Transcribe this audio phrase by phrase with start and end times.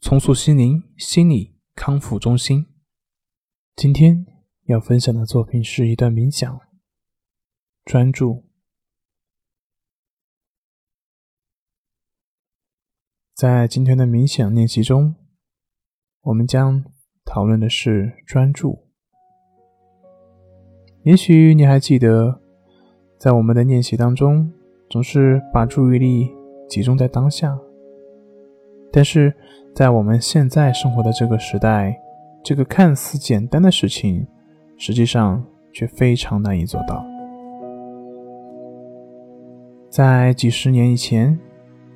[0.00, 2.66] 重塑心灵心理康复中心。
[3.76, 4.26] 今天
[4.64, 6.58] 要分享的作品是一段冥想。
[7.84, 8.48] 专注。
[13.34, 15.14] 在今天的冥想练习中，
[16.22, 16.82] 我们将
[17.26, 18.88] 讨论的是专注。
[21.04, 22.40] 也许你还记得，
[23.18, 24.50] 在我们的练习当中，
[24.88, 26.30] 总是把注意力
[26.70, 27.58] 集中在当下。
[28.92, 29.32] 但是
[29.74, 31.98] 在我们现在生活的这个时代，
[32.42, 34.26] 这个看似简单的事情，
[34.76, 37.04] 实际上却非常难以做到。
[39.88, 41.38] 在几十年以前，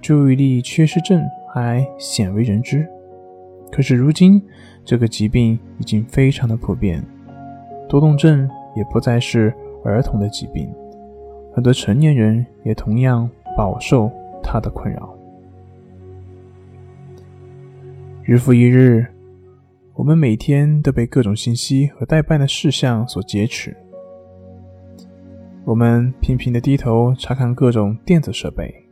[0.00, 1.22] 注意力缺失症
[1.54, 2.86] 还鲜为人知，
[3.70, 4.42] 可是如今，
[4.84, 7.04] 这个疾病已经非常的普遍，
[7.88, 10.72] 多动症也不再是儿童的疾病，
[11.54, 14.10] 很多成年人也同样饱受
[14.42, 15.17] 它的困扰。
[18.28, 19.06] 日复一日，
[19.94, 23.74] 我们每天都被各种信息和待办的事项所劫持。
[25.64, 28.84] 我们频频的低头查看各种电子设备，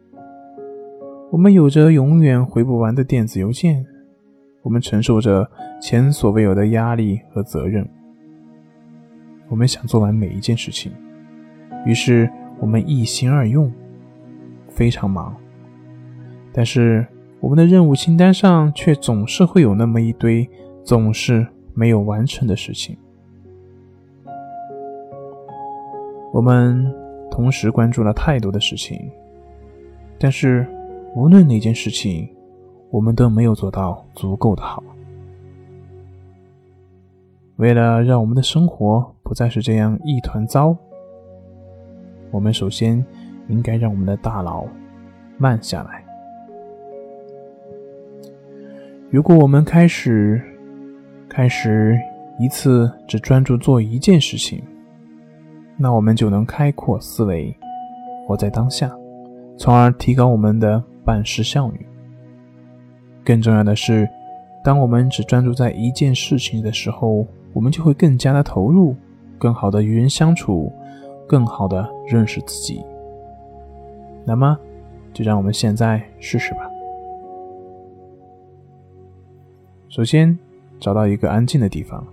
[1.31, 3.84] 我们有着永远回不完的电子邮件，
[4.62, 5.47] 我们承受着
[5.83, 7.87] 前所未有的压力和责任。
[9.50, 10.91] 我们想做完每一件事情，
[11.84, 12.27] 于是
[12.59, 13.71] 我们一心二用，
[14.71, 15.37] 非常忙。
[16.55, 17.06] 但是。
[17.47, 20.51] 我们的任务清单上却总是会有那么一堆
[20.83, 22.99] 总是没有完成的事情。
[26.33, 26.93] 我们
[27.31, 29.01] 同时关注了太多的事情，
[30.19, 30.67] 但是
[31.15, 32.29] 无论哪件事情，
[32.91, 34.83] 我们都没有做到足够的好。
[37.59, 40.77] 为了让我们的生活不再是这样一团糟，
[42.33, 43.06] 我们首先
[43.47, 44.67] 应该让我们的大脑
[45.39, 45.96] 慢下来。
[49.09, 50.43] 如果我们开始
[51.28, 51.97] 开始
[52.41, 54.61] 一次只专注做一件事情，
[55.77, 57.56] 那我们就能开阔思维，
[58.27, 58.91] 活在当下，
[59.56, 61.87] 从而提高我们的办事效率。
[63.25, 64.09] 更重要的是，
[64.65, 68.97] 当我们只专注在一件事情的时候，我们就会更加的投入，
[69.38, 70.73] 更好的与人相处，
[71.28, 72.84] 更好的认识自己。
[74.25, 74.59] 那么，
[75.12, 76.66] 就让我们现在试试吧。
[79.97, 80.39] 首先，
[80.79, 82.07] 找到一个安静的地方，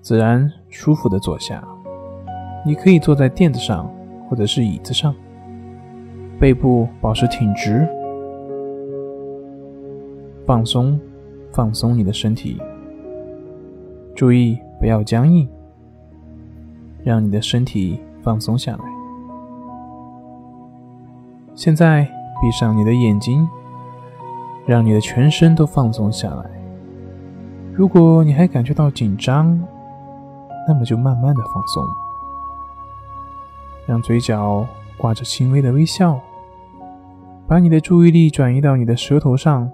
[0.00, 1.62] 自然舒服的坐下。
[2.64, 3.92] 你可以坐在垫子上，
[4.26, 5.14] 或者是椅子上，
[6.40, 7.86] 背部保持挺直，
[10.46, 10.98] 放松，
[11.52, 12.58] 放松你的身体，
[14.14, 15.46] 注意不要僵硬，
[17.02, 18.84] 让你的身体放松下来。
[21.54, 22.08] 现在
[22.40, 23.46] 闭上你的眼睛，
[24.64, 26.50] 让你的全身都放松下来。
[27.76, 29.60] 如果你还感觉到紧张，
[30.68, 31.84] 那么就慢慢的放松，
[33.84, 34.64] 让嘴角
[34.96, 36.20] 挂着轻微的微笑，
[37.48, 39.68] 把你的注意力转移到你的舌头上，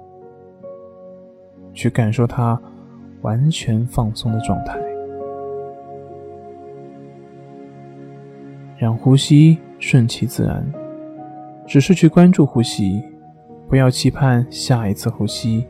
[1.74, 2.58] 去感受它
[3.20, 4.78] 完全放松的状态，
[8.78, 10.66] 让呼吸顺其自然，
[11.66, 13.04] 只是去关注呼吸，
[13.68, 15.66] 不要期盼下一次呼吸，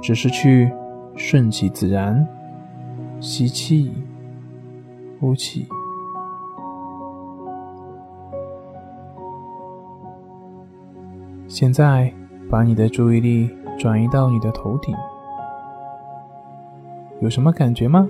[0.00, 0.70] 只是去。
[1.16, 2.26] 顺其自然，
[3.20, 3.90] 吸气，
[5.18, 5.66] 呼气。
[11.48, 12.12] 现在，
[12.50, 14.94] 把你的注意力转移到你的头顶，
[17.20, 18.06] 有什么感觉吗？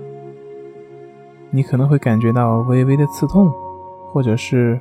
[1.49, 3.49] 你可能会感觉到微微的刺痛，
[4.11, 4.77] 或者是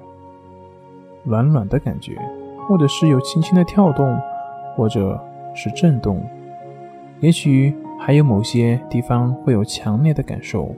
[1.23, 2.19] 软软的感觉，
[2.67, 4.19] 或者是有轻轻的跳动，
[4.75, 5.19] 或者
[5.55, 6.21] 是震动，
[7.21, 7.73] 也许。
[7.99, 10.75] 还有某些地方会有强烈的感受，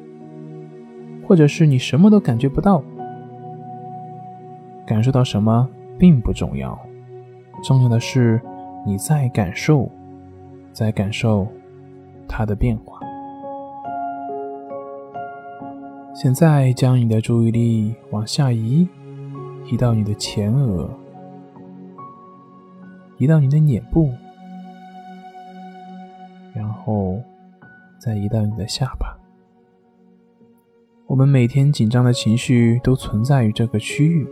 [1.27, 2.83] 或者是你什么都感觉不到。
[4.87, 5.69] 感受到什么
[5.99, 6.79] 并不重要，
[7.63, 8.41] 重要的是
[8.87, 9.91] 你在感受，
[10.73, 11.47] 在感受
[12.27, 12.99] 它的变化。
[16.15, 18.89] 现在将你的注意力往下移，
[19.71, 20.89] 移到你的前额，
[23.19, 24.11] 移到你的脸部。
[26.89, 27.23] 后
[27.99, 29.15] 再移到你的下巴。
[31.07, 34.27] 我们每天紧张的情绪都存在于这个区域。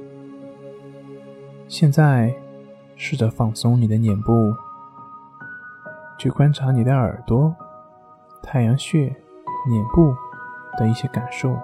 [1.68, 2.34] 现在，
[2.96, 4.32] 试着放松你的脸部，
[6.18, 7.54] 去观察你的耳朵、
[8.42, 9.00] 太阳穴、
[9.68, 10.14] 脸部
[10.78, 11.54] 的一些感受。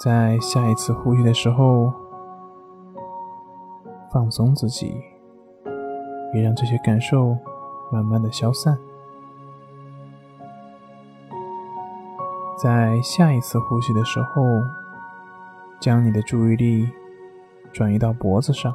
[0.00, 1.92] 在下一次呼吸的时候，
[4.10, 5.00] 放松自己，
[6.34, 7.36] 也让这些感受
[7.90, 8.78] 慢慢的消散。
[12.62, 14.42] 在下一次呼吸的时候，
[15.78, 16.90] 将你的注意力
[17.72, 18.74] 转移到脖子上，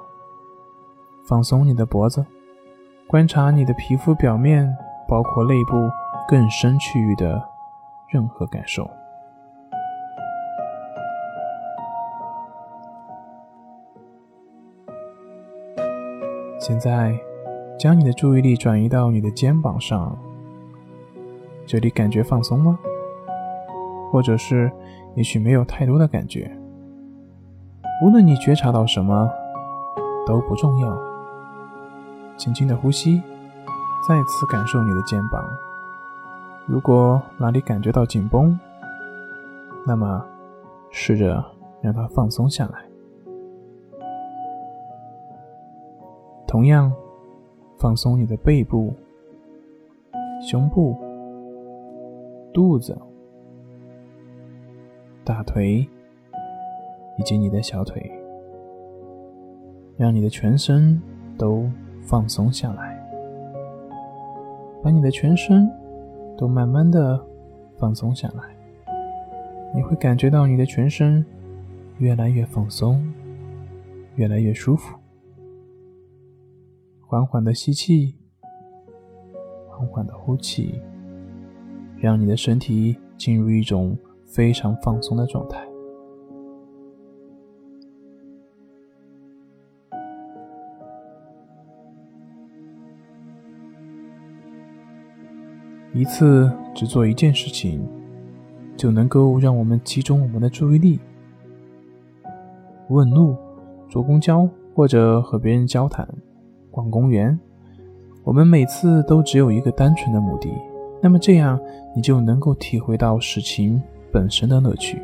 [1.25, 2.25] 放松你的脖子，
[3.07, 4.71] 观察你的皮肤表面，
[5.07, 5.89] 包括内部
[6.27, 7.43] 更深区域的
[8.07, 8.89] 任何感受。
[16.59, 17.19] 现在，
[17.81, 20.15] 将你的注意力转移到你的肩膀上，
[21.65, 22.77] 这里感觉放松吗？
[24.11, 24.71] 或者是，
[25.15, 26.55] 也许没有太多的感觉。
[28.03, 29.27] 无论你觉察到什么，
[30.27, 30.95] 都不重要。
[32.37, 33.19] 轻轻的呼吸，
[34.07, 35.43] 再次感受你的肩膀。
[36.67, 38.59] 如果哪里感觉到紧绷，
[39.87, 40.23] 那么
[40.91, 41.43] 试着
[41.81, 42.85] 让它放松下来。
[46.45, 46.93] 同样，
[47.81, 48.93] 放松你的背部、
[50.39, 50.95] 胸部、
[52.53, 52.95] 肚子。
[55.23, 55.89] 大腿
[57.17, 58.11] 以及你的小腿，
[59.97, 61.01] 让你的全身
[61.39, 61.67] 都
[62.03, 63.03] 放松下来，
[64.83, 65.67] 把你的全身
[66.37, 67.19] 都慢慢的
[67.77, 68.43] 放松下来。
[69.73, 71.25] 你会感觉到你的全身
[71.97, 73.03] 越来越放松，
[74.17, 75.00] 越来越舒服。
[77.11, 78.15] 缓缓的吸气，
[79.67, 80.81] 缓缓的呼气，
[81.97, 83.97] 让你的身体进入一种。
[84.33, 85.59] 非常放松的状态。
[95.93, 97.85] 一次只做一件事情，
[98.77, 100.97] 就能够让我们集中我们的注意力。
[102.87, 103.35] 问路、
[103.89, 106.07] 坐公交或者和别人交谈、
[106.71, 107.39] 逛公园，
[108.23, 110.49] 我们每次都只有一个单纯的目的。
[111.03, 111.59] 那么这样，
[111.95, 113.79] 你就能够体会到事情。
[114.13, 115.01] 本身的乐趣。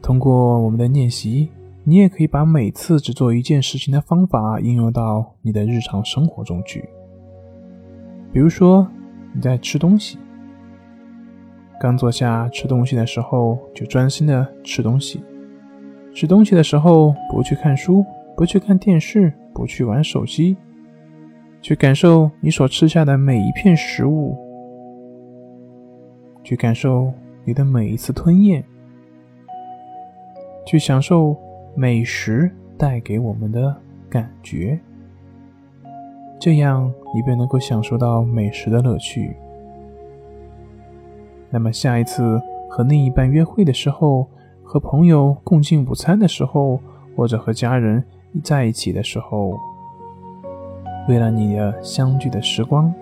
[0.00, 1.50] 通过我们的练习，
[1.82, 6.88] 你也可以把每次只做一件事情的方法应用到你的日常生活中去。
[8.32, 8.88] 比如说，
[9.34, 10.16] 你在吃东西，
[11.78, 15.18] 刚坐下吃东西的时候，就专心的吃东西；
[16.14, 18.04] 吃东西的时候，不去看书，
[18.36, 20.56] 不去看电视，不去玩手机，
[21.60, 24.38] 去感受你所吃下的每一片食物。
[26.44, 27.12] 去感受
[27.44, 28.62] 你的每一次吞咽，
[30.64, 31.36] 去享受
[31.74, 33.74] 美食带给我们的
[34.08, 34.78] 感觉，
[36.38, 39.34] 这样你便能够享受到美食的乐趣。
[41.50, 44.28] 那么下一次和另一半约会的时候，
[44.64, 46.80] 和朋友共进午餐的时候，
[47.14, 48.02] 或者和家人
[48.42, 49.56] 在一起的时候，
[51.08, 52.92] 为了你的相聚的时光，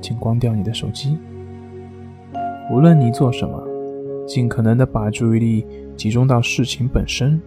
[0.00, 1.16] 请关掉你的手机。
[2.70, 3.62] 无论你做什么，
[4.26, 5.66] 尽可能的把注意力
[5.96, 7.40] 集中到事情本身。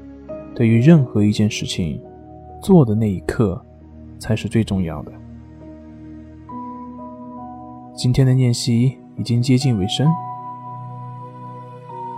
[0.56, 2.02] 对于任何一件事情，
[2.64, 3.62] 做的那一刻
[4.18, 5.12] 才是最重要的。
[7.94, 10.08] 今天的练习已经接近尾声，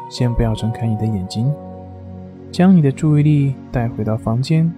[0.09, 1.53] 先不要睁开你的眼睛，
[2.51, 4.71] 将你的注意力带回到房间，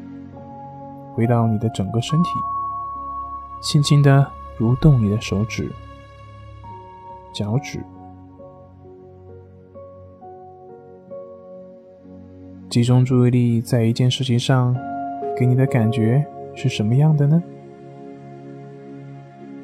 [1.13, 2.29] 回到你的整个身体，
[3.61, 4.25] 轻轻的
[4.57, 5.71] 蠕动你的手指、
[7.33, 7.79] 脚趾。
[12.69, 14.75] 集中注意力在一件事情上，
[15.37, 17.41] 给你的感觉是什么样的呢？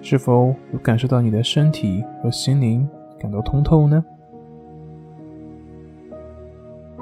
[0.02, 2.88] 是否有感受到你的身体和心灵
[3.20, 4.04] 感到通透呢？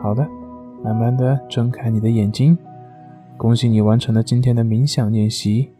[0.03, 0.27] 好的，
[0.83, 2.57] 慢慢的睁开你的眼睛。
[3.37, 5.71] 恭喜你完成了今天的冥想练习，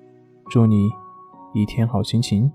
[0.49, 0.89] 祝你
[1.53, 2.49] 一天好心情。